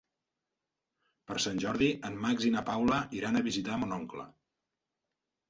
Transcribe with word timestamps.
Per 1.31 1.37
Sant 1.45 1.61
Jordi 1.63 1.89
en 2.09 2.17
Max 2.23 2.47
i 2.49 2.51
na 2.57 2.65
Paula 2.71 2.99
iran 3.19 3.39
a 3.39 3.45
visitar 3.51 3.79
mon 3.85 3.95
oncle. 4.01 4.27